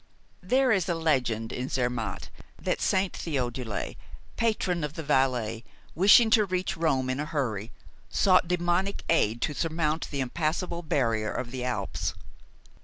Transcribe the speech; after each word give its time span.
There 0.41 0.71
is 0.71 0.89
a 0.89 0.95
legend 0.95 1.53
in 1.53 1.69
Zermatt 1.69 2.31
that 2.59 2.81
Saint 2.81 3.13
Theodule, 3.15 3.93
patron 4.35 4.83
of 4.83 4.95
the 4.95 5.03
Valais, 5.03 5.63
wishing 5.93 6.31
to 6.31 6.45
reach 6.47 6.75
Rome 6.75 7.07
in 7.07 7.19
a 7.19 7.25
hurry, 7.25 7.71
sought 8.09 8.47
demoniac 8.47 9.03
aid 9.09 9.41
to 9.43 9.53
surmount 9.53 10.09
the 10.09 10.21
impassable 10.21 10.81
barrier 10.81 11.31
of 11.31 11.51
the 11.51 11.63
Alps. 11.63 12.15